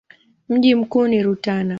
[0.49, 1.69] Mji mkuu ni Rutana.